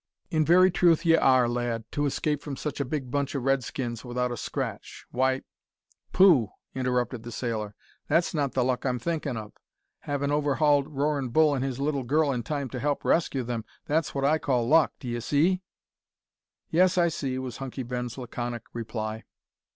"In 0.31 0.43
very 0.43 0.71
truth 0.71 1.05
ye 1.05 1.15
are, 1.15 1.47
lad, 1.47 1.83
to 1.91 2.07
escape 2.07 2.41
from 2.41 2.55
such 2.57 2.79
a 2.79 2.85
big 2.85 3.11
bunch 3.11 3.35
o' 3.35 3.39
Redskins 3.39 4.03
without 4.03 4.31
a 4.31 4.35
scratch; 4.35 5.05
why" 5.11 5.43
"Pooh!" 6.11 6.49
interrupted 6.73 7.21
the 7.21 7.31
sailor, 7.31 7.75
"that's 8.07 8.33
not 8.33 8.53
the 8.53 8.63
luck 8.63 8.83
I'm 8.83 8.97
thinkin' 8.97 9.37
of. 9.37 9.53
Havin' 9.99 10.31
overhauled 10.31 10.87
Roarin' 10.87 11.29
Bull 11.29 11.53
an' 11.55 11.61
his 11.61 11.79
little 11.79 12.01
girl 12.01 12.31
in 12.31 12.41
time 12.41 12.67
to 12.71 12.79
help 12.79 13.05
rescue 13.05 13.43
them, 13.43 13.63
that's 13.85 14.15
what 14.15 14.25
I 14.25 14.39
call 14.39 14.67
luck 14.67 14.91
d'ee 14.99 15.19
see?" 15.19 15.61
"Yes, 16.71 16.97
I 16.97 17.07
see," 17.07 17.37
was 17.37 17.57
Hunky 17.57 17.83
Ben's 17.83 18.17
laconic 18.17 18.63
reply. 18.73 19.23